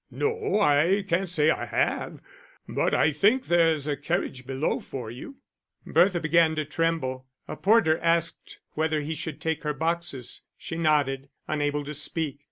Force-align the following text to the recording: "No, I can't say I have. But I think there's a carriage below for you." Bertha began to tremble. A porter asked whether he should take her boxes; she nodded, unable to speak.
"No, 0.09 0.59
I 0.59 1.05
can't 1.07 1.29
say 1.29 1.51
I 1.51 1.65
have. 1.67 2.21
But 2.67 2.91
I 2.95 3.11
think 3.11 3.45
there's 3.45 3.85
a 3.85 3.95
carriage 3.95 4.47
below 4.47 4.79
for 4.79 5.11
you." 5.11 5.35
Bertha 5.85 6.19
began 6.19 6.55
to 6.55 6.65
tremble. 6.65 7.27
A 7.47 7.55
porter 7.55 7.99
asked 7.99 8.57
whether 8.71 9.01
he 9.01 9.13
should 9.13 9.39
take 9.39 9.61
her 9.61 9.75
boxes; 9.75 10.41
she 10.57 10.75
nodded, 10.75 11.29
unable 11.47 11.83
to 11.85 11.93
speak. 11.93 12.39